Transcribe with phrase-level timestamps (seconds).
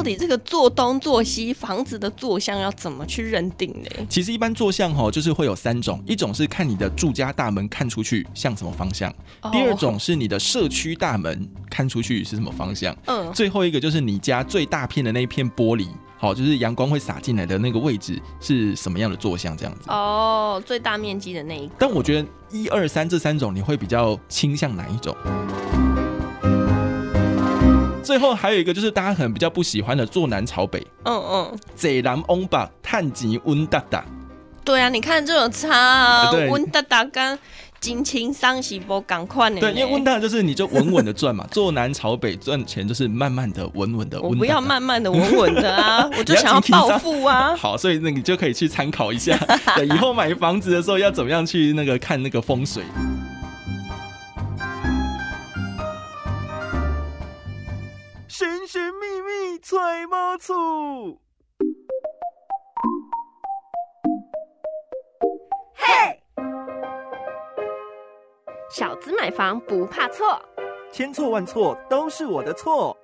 [0.00, 4.06] 到底这个坐东坐西房子的坐向要怎么去认定呢？
[4.08, 9.14] 其实一般坐向哈，就是会有三种，一种是看你的住家大门看出去向什么方向，
[9.52, 15.86] 第二种是你的社区大门看出去是什么方向，嗯，最后一个就是你家最大片的那一片玻璃，
[16.16, 19.90] 好，就是阳光会洒进来的那个位置是什么样的坐向这样子。
[19.90, 21.74] 哦，最大面积的那一个。
[21.78, 25.14] 但我觉得一二三这三种，你会比较倾向哪一种？
[28.10, 34.04] 最后还有一个就是大家可能比较不喜欢的坐南朝北，嗯嗯，坐南翁吧，探吉温大大。
[34.64, 37.38] 对啊，你看这种差， 温大大跟
[37.78, 39.60] 金青桑喜波赶快呢。
[39.60, 44.20] 对，因为温大就是你就稳稳的赚嘛， 坐南朝北赚钱就是慢慢的、稳稳的。
[44.20, 47.54] 我不要慢慢的、稳稳的啊， 我就想要暴富啊。
[47.54, 49.38] 好，所以那你就可以去参考一下，
[49.88, 52.82] 以后买房子的时候要怎么样去那个看那个风水。
[58.40, 61.18] 神神秘秘揣猫醋，
[65.74, 66.22] 嘿，
[68.70, 70.40] 小子买房不怕错，
[70.90, 72.96] 千错万错都是我的错。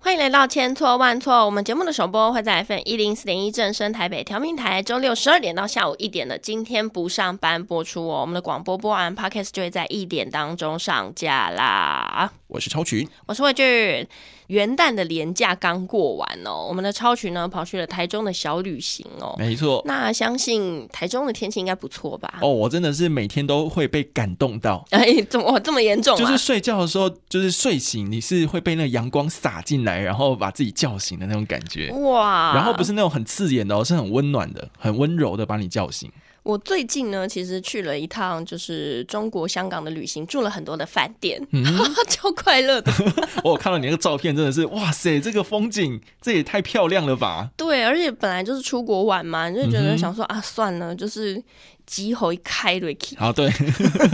[0.00, 8.22] 欢迎来到千错万错，我们节目的首播会在 FM 一零四点一正声台北调频台，周六十二点到下午一点的今天不上班播出哦。
[8.22, 12.03] 我们的广播播完，Podcast 就会在一点当中上架啦。
[12.46, 14.06] 我是超群，我是魏俊。
[14.48, 19.82] 元旦的年假刚过完哦，我们的超群呢跑去了台中的小旅行哦，没错。
[19.86, 22.40] 那相信台中的天气应该不错吧？
[22.42, 24.84] 哦，我真的是每天都会被感动到。
[24.90, 26.14] 哎，怎么这么严重？
[26.18, 31.90] 就是睡觉的时候，就是睡醒，你是会被那阳光洒进来，然后把自己叫醒的那种感觉。
[31.92, 32.52] 哇！
[32.54, 36.12] 然后不是那种很刺眼的哦，是很温暖的、很温柔的把你叫醒。
[36.44, 41.64] 我最近呢，其实去了一趟，就是中国香港的旅行，住了很多的饭店，嗯
[42.08, 42.92] 超快乐的。
[43.42, 47.50] 我看到你那个照片，真的是哇塞，这个风景这也太漂亮了吧？
[47.56, 51.42] 对，而且本来就是出国玩嘛，你就觉得想说啊，算了，就是。
[51.86, 53.46] 机会开瑞奇，啊对，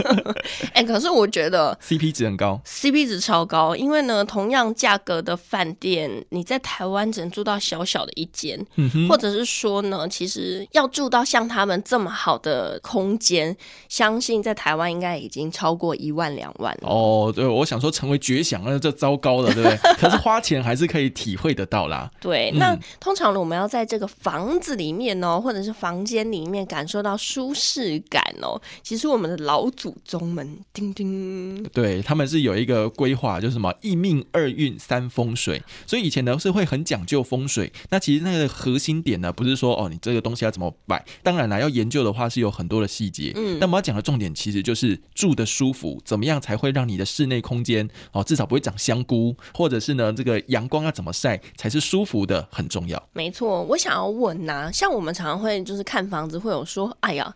[0.75, 8.59] 哎，可是我觉得 CP 值很高，CP 值超高，因为呢，同样价格的饭店，你在台湾只能住到小小的一间，
[9.07, 13.55] 或者是说呢，其实要住到像他们这么好的空间，
[13.89, 16.87] 相信在台湾应该已经超过一万两万了。
[16.87, 19.77] 哦，对，我想说成为绝响那这糟糕了，对不对？
[19.97, 22.11] 可是花钱还是可以体会得到啦。
[22.19, 28.01] 对，那通常呢，我们要在这个房子里面哦，或者是房间里面感受到舒适。
[28.09, 37.71] 感哦，其实我们的老祖宗们，叮叮，对他们是有一个规划，就是什么一命二运三风水，所以以前呢是会很讲究风水。
[37.89, 43.31] 那其实那个核心点呢，不是说哦你这个东西要怎么摆，当然啦，要研究的话是有很多的细节。
[43.35, 53.01] 嗯，但我们要讲的重点其实就是住的舒服，怎么样才会让你的室内空间哦至少不会长香菇，或者是呢这个阳光要怎么晒才是舒服的，很重要。
[53.13, 57.33] 没错，我想要问呐，像我们常常会就是看房子会有说，哎呀。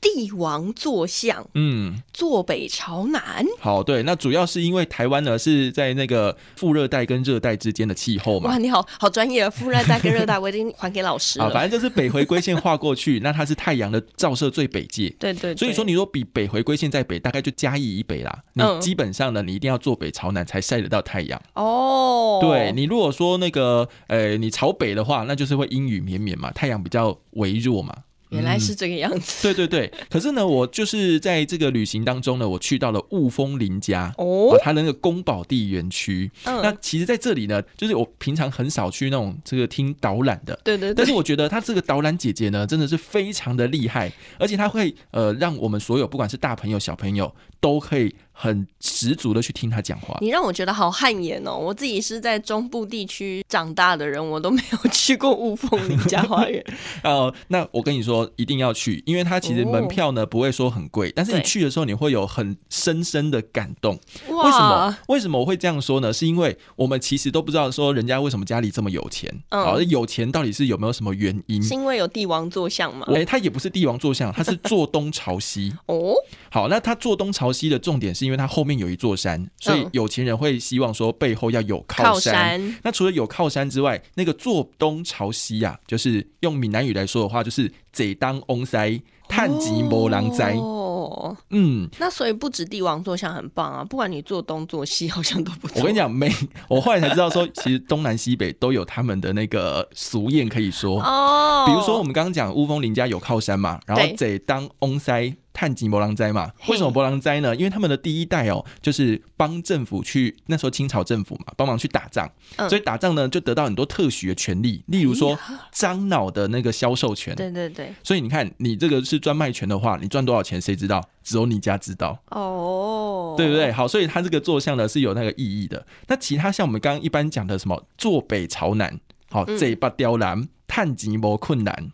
[0.00, 3.44] 帝王坐像，嗯，坐北朝南。
[3.58, 8.50] 好，对，那主要是因为台湾呢是在那个副热带跟热带之间的气候嘛。
[8.50, 9.50] 哇，你好好专业啊！
[9.50, 11.50] 副热带跟热带，我已经还给老师了。
[11.54, 15.08] 反正就是北回归线画过去，那它是太阳的照射最北界。
[15.18, 15.56] 对对。
[15.56, 18.42] 所以说，你说比北回归线在北，大概就嘉义以北啦。
[18.52, 21.40] 你基本上呢，你一定要坐北朝南才晒得到太阳。
[21.54, 22.38] 哦。
[22.40, 27.96] 对你如果说那个，呃，你朝北的话，那就是会阴雨绵绵嘛，太阳比较微弱嘛。
[28.30, 29.42] 原来是这个样子。
[29.42, 36.30] 对对对，可是呢，我就是在这个旅行当中呢，我去到了雾峰林家哦，它那个宫保地园区。
[36.44, 40.58] 嗯那其实在这里呢，就是我平常很少去那种这个听导览的。
[40.64, 40.92] 对对。
[40.94, 48.14] 但是我觉得他这个导览姐姐呢，真的是非常的厉害，而且他会呃，让我们所有不管是大朋友小朋友都可以。
[48.38, 51.56] 很十足的去听他讲话，你让我觉得好汗颜哦！
[51.56, 56.62] 我自己是在中部地区长大的人，我都没有去过雾峰林家花园。
[57.02, 63.98] 呃，那我跟你说，一定要去，因为它其实门票呢不会说很贵，但是你去的时候你会有很深深的感动。
[64.28, 64.98] 为什么？
[65.08, 66.12] 为什么我会这样说呢？
[66.12, 71.62] 是因为我们其实都不知道说人家为什么家里这么有钱，好，有钱到底是有没有什么原因？
[71.62, 73.06] 是因为有帝王坐像吗？
[73.14, 75.72] 哎，他也不是帝王坐像，他是坐东朝西。
[75.86, 76.12] 哦，
[76.50, 78.25] 好，那他坐东朝西的重点是。
[78.26, 82.76] 因为它后面有一座山，所以有钱人会希望说背后要有靠山。
[82.82, 90.54] 那除了有靠山之外，那个坐东朝西呀，就是用闽南语来说的话，就是贼当翁塞探吉摩狼灾。
[90.54, 95.78] 哦，嗯，那所以不止帝王坐像很棒啊，不管你坐东坐西，好像都不错。
[95.78, 96.30] 我跟你讲，每
[96.68, 101.64] 我后来才知道说， 其实东南西北都有他们的那个俗谚可以说哦。
[101.66, 105.34] 比如说我们刚刚讲乌峰林家有靠山嘛，然后贼当翁塞。
[105.56, 106.52] 探吉博狼灾嘛？
[106.58, 107.56] 嘿为什么博狼灾呢？
[107.56, 115.38] 因为他们的第一代哦，就是帮政府去那时候清朝政府嘛，帮忙去打仗，嗯所以打仗呢就得到很多特许的权利，例如说
[115.72, 117.34] 樟脑的那个销售权。
[117.34, 121.02] 对对对，所以你看，你这个是专卖权的话，你赚多少钱谁知道？
[121.22, 122.22] 只有你家知道。
[122.28, 123.72] 哦，对不对？？
[123.72, 125.86] 好，所以它这个坐向呢是有那个意义的。
[126.06, 129.00] 那其他像我们刚刚一般讲的什么坐北朝南，
[129.30, 131.90] 好，嗯这把雕栏，探吉摩困难，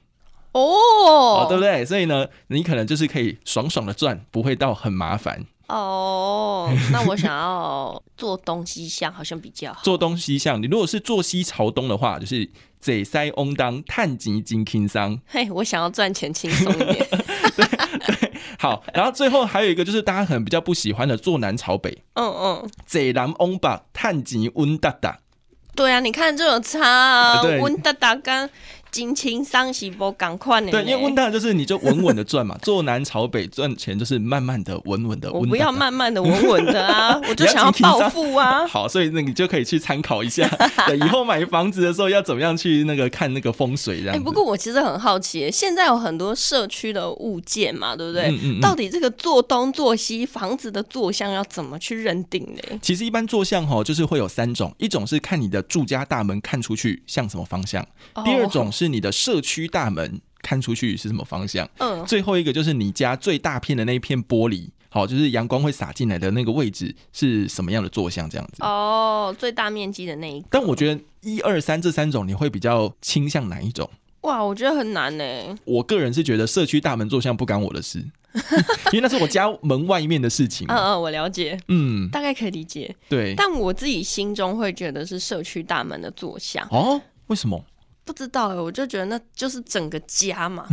[0.52, 1.84] 哦哦，对不对？
[1.84, 5.44] 所以呢，你可能就是可以爽爽的赚，不会到很麻烦。
[5.68, 9.80] 哦，那我想要做东西向，好像比较好。
[9.82, 12.46] 坐东西向，你如果是坐西朝东的话，就是
[12.78, 15.18] 嘴塞翁当探吉金轻桑。
[15.26, 17.08] 嘿，我想要赚钱轻松一点。
[17.56, 25.18] 对好，然后最后还有一个就是大家可能比较不喜欢的坐南朝北，嗯嗯，这南翁把探吉温达达。
[25.74, 28.48] 对啊，你看这有差 温达达跟
[28.92, 30.70] 金青桑喜波赶快呢。
[30.70, 35.32] 对，因为温大就是你就稳稳的赚嘛， 坐南朝北赚钱就是慢慢的、稳稳的。
[35.32, 35.72] 我不要。
[35.72, 38.64] 慢慢的、稳稳的啊， 我就想要暴富啊。
[38.68, 40.46] 好，所以那你就可以去参考一下，
[40.86, 44.22] 对，以后买房子的时候要怎么样去那个看那个风水这哎、样子。
[44.22, 48.24] 不过我其实很好奇，现在有很多社区的物件嘛，对不对？
[48.28, 52.78] 嗯嗯嗯到底这个坐东坐西房子的坐向要怎么去认定呢？
[52.82, 57.82] 其实一般坐向哈，就是会有三种，一种是看你的住家大门看出去向什么方向，
[58.24, 68.62] 第二种是你的社区大门看出去是什么方向，哦，嗯，最后一个就是你家最大片的那一片玻璃，好，就是阳光会洒进来的那个位置是什么样的坐向这样子。
[68.62, 70.46] 哦，最大面积的那一个。
[70.50, 73.88] 但我觉得一二三这三种，你会比较倾向哪一种？
[74.22, 75.24] 哇，我觉得很难呢。
[75.64, 77.98] 我个人是觉得社区大门坐向不干我的事，
[78.92, 80.64] 因为那是我家门外面的事情。
[80.68, 82.94] 嗯嗯，我了解，嗯，大概可以理解。
[83.08, 83.34] 对。
[83.36, 87.64] 但我自己心中会觉得是社区大门的坐向，哦，为什么？
[88.04, 90.66] 不知道哎，我就觉得那就是整个家嘛。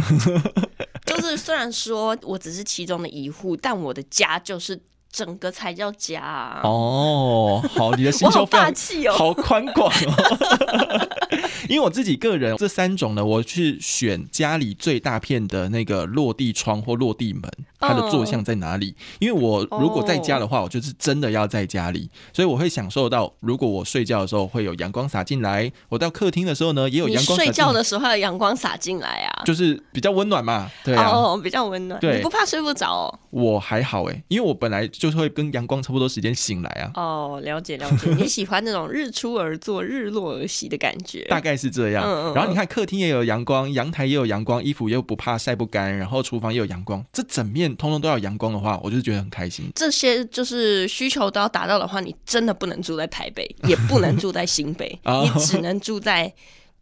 [1.05, 4.79] 就是虽然说我只是其中的一户，但我的家就是
[5.11, 6.61] 整个才叫家啊。
[6.63, 9.13] 哦，好，你的心我好胸非常霸气哦。
[9.13, 11.07] 好宽广哦。
[11.67, 17.43] 因为我自己个人这三种呢，我是选家里最大片的那个落地窗或落地门，
[17.79, 18.95] 它的坐向在哪里？
[19.19, 29.43] 因为我如果在家的话，我就是真的要在家里，所以我会享受到，如果我睡觉的时候会有阳光洒进来，我到客厅的时候呢，也有阳光洒进来，睡觉的时候，有阳光洒进来啊。
[29.45, 30.69] 就是比较温暖嘛。
[30.83, 31.99] 对啊，哦，比较温暖。
[31.99, 33.19] 对你不怕睡不着哦？
[33.29, 36.91] 我还好哎，因为我本来就是会跟阳光差不多时间醒来啊。
[36.95, 38.09] 哦，了解了解。
[38.17, 41.25] 你喜欢那种日出而作、日落而息的感觉。
[41.29, 49.71] 大概是这样，嗯嗯然后你看客厅也有阳光，阳台也有阳光，衣服又不怕晒不干，然后厨房也有阳光，这整面通通都要阳光的话，我就觉得很开心。
[49.75, 56.31] 这些就是需求都要达到的话，你真的不能住在台北，也不能住在新北， 哦你只能住在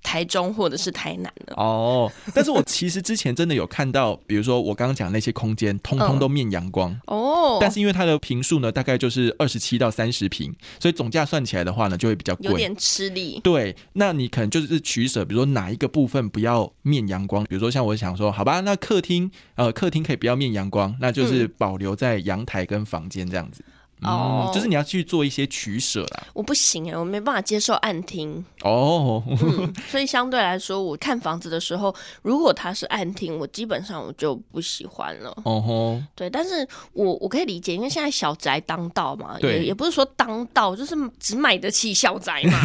[0.01, 1.55] 台中或者是台南了。
[1.57, 6.97] 哦，但是我其实之前真的有看到，比如说我刚刚讲那些空间，通通都面阳光。
[7.07, 12.51] 哦，但是因为它的平数呢，大概就是二十七到三十平，所以总价算起来的话呢，就会比较贵。
[12.51, 13.39] 有点吃力。
[13.43, 23.63] 对，那你可能就是取舍，比如说哪一个部分不要面阳光，比如说像我想说，好吧，那客厅呃客厅可以不要面阳光，那就是保留在阳台跟房间这样子。
[24.03, 26.27] 哦嗯，就是你要去做一些取舍啦。
[26.33, 28.43] 我不行哎，我没办法接受暗厅。
[28.63, 35.29] 哦，嗯， 所以相对来说，我看房子的时候，如果它是暗厅，我基本上我就不喜欢了。
[35.45, 42.59] 哦吼，对，但是我我可以理解，因为现在小宅当道嘛，对也也不是说当道，就是只买得起小宅嘛。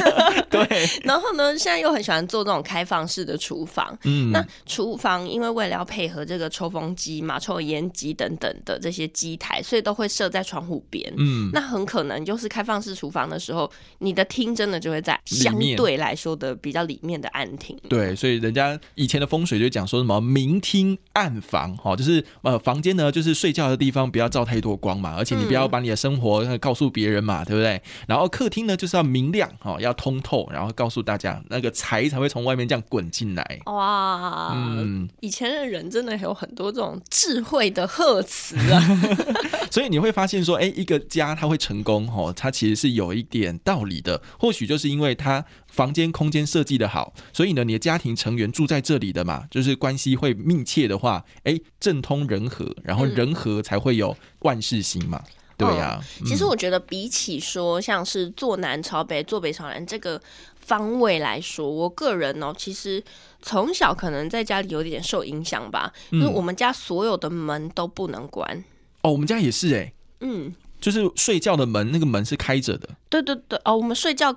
[0.50, 0.64] 对，
[1.04, 3.96] 然后呢，现在又很喜欢做这种开放式的厨房。
[4.04, 11.12] 嗯，那厨房因为为了要配合这个抽风机嘛、抽油烟机等等的这些机台，所以都会设在窗户边。
[11.16, 17.76] 嗯，那很可能就是开放式厨房的时候，你的厅真的就会在相对来说的比较里面的暗厅。
[17.88, 27.80] 对，所以人家以前的风水就讲说什么明厅暗房，哈，就是呃房间呢就是睡觉的地方，不要照太多光嘛，而且你不要把你的生活呃告诉别人嘛，对不对？
[28.06, 33.60] 然后客厅呢就是要明亮，哈，要通透，然后告诉大家那个财才会从外面这样滚进来。
[33.66, 38.80] 哇，嗯，以前的人真的有很多这种智慧的贺词啊。
[39.70, 44.20] 所以你会发现说，哎，一个家它会成功，哦，它其实是有一点道理的。
[44.38, 55.22] 或许就是因为它房间空间设计的好，所以呢，你的家庭成员住在这里的嘛，就是关系会密切的话，哎，政通人和，然后人和才会有万事兴嘛。
[55.58, 60.20] 对呀、其实我觉得比起说像是坐南朝北、坐北朝南这个
[60.60, 63.02] 方位来说，我个人哦，其实
[63.42, 68.64] 从小可能在家里有点受影响吧，因为我们家所有的门都不能关。
[69.02, 72.88] 哦，我们家也是哎、嗯，就是睡觉的门那个门是开着的。
[73.08, 74.32] 对对对，哦，我们睡觉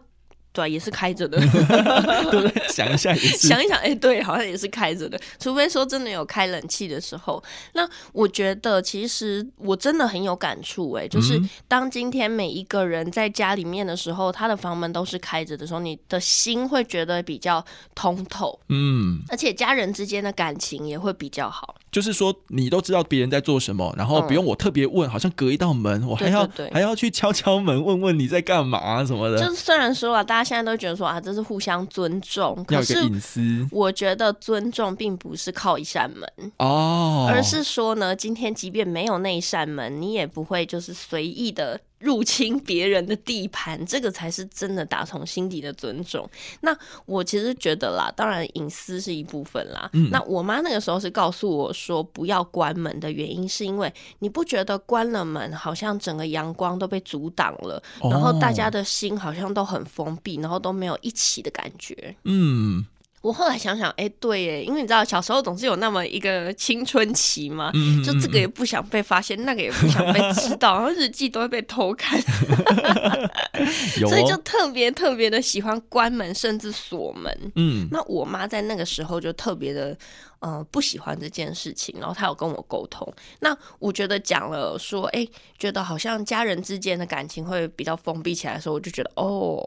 [0.54, 1.48] 对，也是开着的，对
[2.42, 2.68] 不对？
[2.68, 5.20] 想一下也是，想一想，哎，对，好像也是开着的。
[5.40, 7.42] 除非说真的有开冷气的时候，
[7.74, 17.64] 那我觉得其实我真的很有感触，哎，就是当今天每一个人在家里面的时候，他的房门都是开着的时候，你的心会觉得比较
[17.96, 21.76] 通透，嗯，而且家人之间的感情也会比较好。
[21.92, 29.38] 就是说，你都知道别人在做什么，然后不用我特别问，好像隔一道门，我还要还要去敲敲门，问问你在干嘛什么的。
[29.38, 33.68] 就是虽然说啊，大家现在都觉得说啊，这是互相尊重，要个隐私。
[33.72, 41.82] 我觉得尊重并不是靠一扇门哦，而是说呢，今天即便没有那一扇门，你也不会就是随意的。
[42.02, 46.30] 入侵别人的地盘，这个才是真的打从心底的尊重。
[46.62, 49.90] 那我其实觉得啦，当然隐私是一部分啦。
[50.12, 62.16] 那我妈那个时候是告诉我说，不要关门的原因，是因为你不觉得关了门，好像整个阳光都被阻挡了，然后大家的心好像都很封闭，然后都没有一起的感觉。
[62.24, 62.86] 嗯。
[63.22, 67.72] 我后来想想，哎，对，耶，因为你知道，小时候总是有那么一个青春期嘛，
[68.04, 72.20] 就这个也不想被发现，那个也不想被知道，然后日记都会被偷看，
[74.10, 77.52] 所以就特别特别的喜欢关门，甚至锁门。
[77.56, 79.96] 嗯，那我妈在那个时候就特别的，
[80.40, 83.08] 呃，不喜欢这件事情，然后她有跟我沟通。
[83.42, 85.28] 那我觉得讲了说，哎，
[85.60, 89.64] 觉得好像家人之间的感情会比较封闭起来的时候，我就觉得，哦。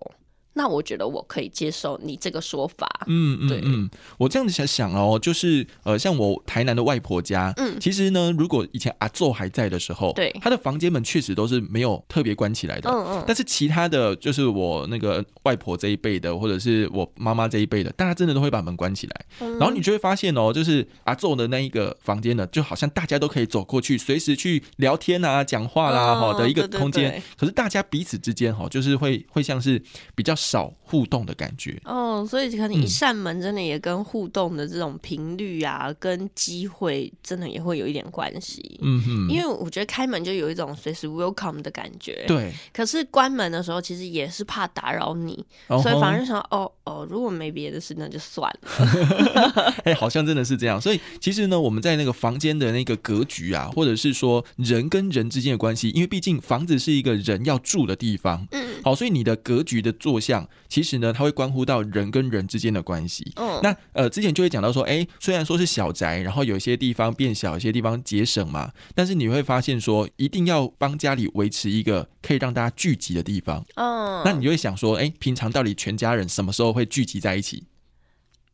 [0.55, 2.89] 那我觉得我可以接受你这个说法。
[3.07, 12.89] 嗯嗯嗯，我这样子想想哦，就是呃，像我台南的外婆家，嗯，其实呢，如果以前阿昼还在的时候，对，他的房间门确实都是没有特别关起来的。
[12.89, 13.25] 嗯嗯。
[13.27, 19.27] 但是其他的就是我那个外婆这一辈的，或者是我妈妈这一辈的，大家真的都会把门关起来。
[19.59, 27.21] 然后你就会发现哦，就是阿昼的那一个房间呢，就好像大家都可以走过去，随时去聊天啊、讲话啦，哈的一个空间。
[27.37, 29.83] 可是大家彼此之间哈，就是会会像是
[30.15, 30.33] 比较。
[30.45, 38.79] 少互动的感觉哦，所以可能一扇门真的也跟互动的这种频率啊，跟机会真的也会有一点关系。
[38.83, 42.25] 嗯哼，因为我觉得开门就有一种随时 welcome 的感觉。
[42.29, 49.75] 对，可是关门的时候，其实也是怕打扰你，所以反而想哦哦，如果没别的事，那就算了。
[49.85, 50.79] 哎，好像真的是这样。
[50.79, 58.47] 所以其实呢，我们在那个房间的那个格局啊，或者是说人跟人之间的关系，因为毕竟房子是一个人要住的地方。
[58.51, 60.34] 嗯，好，所以你的格局的坐向。
[60.69, 63.33] 其实呢，它会关乎到人跟人之间的关系。
[63.37, 73.64] 嗯，那呃，之前就会讲到说，哎，虽然说是小宅，然后有些地方变小，有些地方节省嘛，但是你会发现说，一定要帮家里维持一个可以让大家聚集的地方。
[73.75, 77.64] 嗯，那你就会想说，哎，平常到底全家人什么时候会聚集在一起？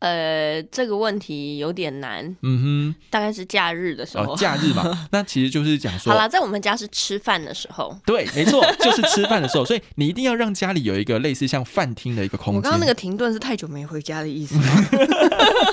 [0.01, 2.25] 呃，这个问题有点难。
[2.43, 4.35] 嗯哼，大概是假日的时候。
[4.37, 7.97] 假日嘛，那其实就是讲说，好了，在我们家是吃饭的时候。
[8.05, 9.65] 对，没错，就是吃饭的时候。
[9.65, 12.57] 所以你一定要让家里有一个类似像饭厅的一个空间。
[12.57, 14.65] 我刚刚那个停顿是太久没回家的意思吗？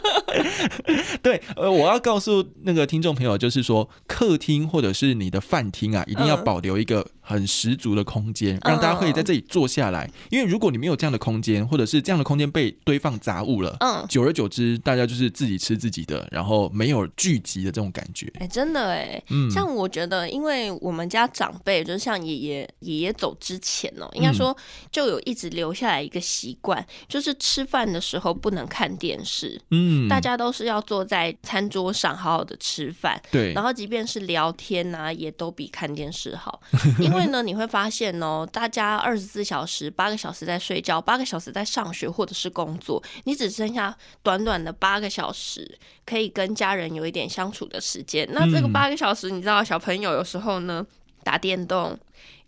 [1.23, 7.05] 对，呃，我要告诉那个听众朋友，就是说，客厅或者是你的饭厅啊，一定要保留一个。
[7.27, 10.09] 很十足的空间，让大家可以在这里坐下来。
[10.29, 18.31] 因为如果你没有这样的空间，或者是这样的空间被堆放杂物了，嗯，久而久之，大家就是自己吃自己的，然后没有聚集的这种感觉。
[18.39, 24.55] 哎，真的哎，嗯，像我觉得，因为我们家长辈，就是像爷爷爷爷走之前哦，应该说
[24.89, 36.61] 就有一直留下来一个习惯，就是吃饭的时候不能看电视，嗯，大家都是要坐在餐桌上好好的吃饭，对，然后即便是聊天啊，也都比看电视好，
[37.01, 37.16] 因为。
[37.19, 48.27] 因为呢，你会发现哦，大家二十四小时八个小时在睡觉，八个小时在上学或者是工作，你只剩下短短的八个小时可以跟家人有一点相处的时间。
[48.31, 50.85] 那这个八个小时，你知道小朋友有时候呢
[51.23, 51.97] 打电动。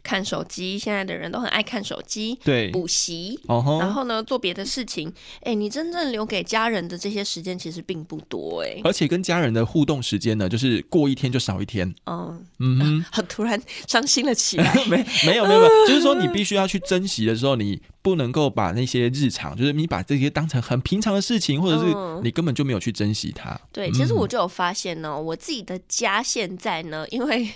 [0.09, 2.35] 看手机，现在的人都很爱看手机。
[2.43, 5.13] 对，补习，然后呢，做别的事情。
[5.43, 8.81] 哎，你真正留给家人的这些时间其实并不多哎。
[8.83, 11.93] 而且跟家人的互动时间呢，就是过一天就少一天。
[12.07, 14.73] 嗯嗯， 突然伤心了起来。
[14.89, 17.79] 没没有没有，就是说你必须要去珍惜的时候，你。
[18.01, 23.59] 不能够把那些日常，就是你把这些当成很平常的事情，或者是你根本就没有去珍惜它。
[23.73, 27.49] 对，其实我就有发现呢，我自己的家现在呢， 因为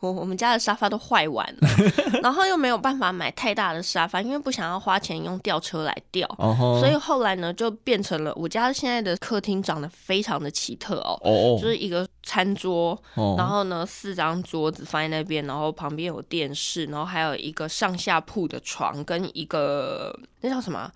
[0.00, 1.68] 我我们家的沙发都坏完了，
[2.22, 6.26] 然后又没有办法买太大的沙发，因为不想要花钱用吊车来吊，
[6.80, 13.00] 所以后来呢，就变成了我家现在的客厅长得非常的奇特哦，就是一个餐桌，
[13.36, 19.89] 然后呢四张桌子放在那边，然后旁边有电视，然后还有一个上下铺的床跟一个。
[19.90, 20.90] 呃，那叫什么？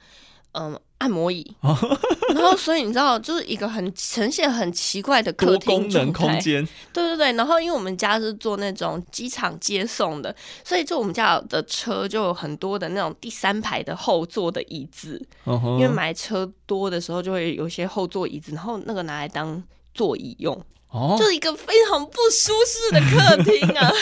[0.53, 0.79] 嗯。
[0.99, 1.45] 按摩椅，
[2.35, 6.67] 然后所以你知道，就是一个很呈现很奇怪的客厅功能空间。
[6.95, 10.35] 对对对，然后因为我们家是做那种机场接送的，
[10.65, 15.21] 所以就我们家的车就有很多的那种第三排的后座的椅子。
[15.45, 20.59] 因为买车多的时候，就会有些后座椅子，然后那个拿来当座椅用，
[20.89, 23.93] 哦就是一个非常不舒适的客厅啊。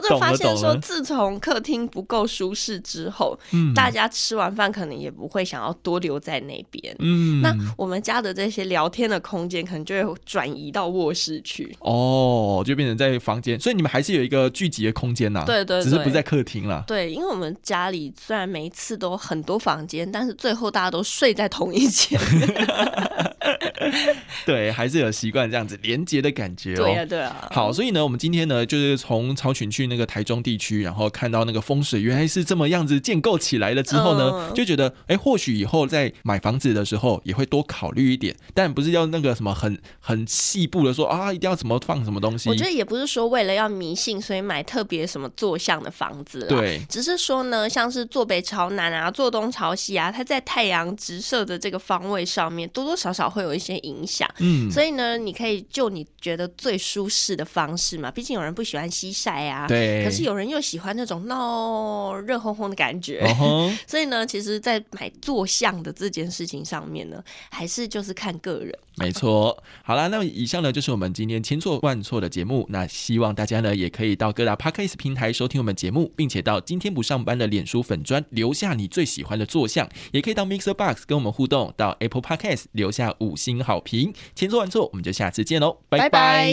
[0.00, 3.38] 就发现说，自从客厅不够舒适之后，
[3.74, 6.94] 大家吃完饭可能也不会想要多留在那边。
[6.98, 11.76] 嗯，那我们家的这些聊天的空间，可能就会转移到卧室去。
[11.80, 15.44] 哦，就变成在房间，所以你们还是有一个聚集的空间呐。
[15.46, 16.84] 对对，只是不在客厅了。
[16.86, 22.18] 对，因为我们家里虽然每一次都很多房间，但是最后大家都睡在同一间。
[24.46, 26.74] 对，还是有习惯这样子连接的感觉。
[26.74, 27.48] 对啊，对啊。
[27.50, 42.48] 好，所以呢，我们今天呢，就是从超群去那个台中地区，然后看到那个风水原来是这么样子建构起来了之后呢，就觉得，哎，或许以后在买房子的时候也会多考虑一点，但不是要那个什么很很细部的说啊，一定要怎么放什么东西。
[42.48, 46.46] 我觉得也不是说为了要迷信，所以买特别什么坐向的房子。
[46.48, 54.28] 对，只是说呢，像是坐北朝南啊，坐东朝西啊，它在太阳直射的这个方位上面，多多少少会有一些影响。
[54.38, 63.26] 嗯，所以呢，你可以就你觉得最舒适的方式嘛，毕竟有人不喜欢西晒啊，对，可是有人又喜欢那种闹热烘烘的感觉，
[63.86, 68.72] 所以呢，其实，在买坐相的这件事情上面呢，还是就是看个人。
[68.96, 72.64] 没错，好了，那么以上呢就是我们今天千错万错的节目。
[72.68, 84.12] 那希望大家呢也可以到各大 podcast 平台收听我们节目，并且到今天不上班的脸书粉砖留下你最喜欢的坐相，也可以到 Mixer Box 跟我们互动，到 Apple Podcast 留下五星好评。
[84.34, 86.52] 千错万错，我们就下次见喽，拜拜。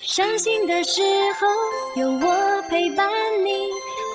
[0.00, 1.00] 伤心的时
[1.38, 1.46] 候
[2.00, 3.08] 有我陪伴
[3.44, 3.52] 你，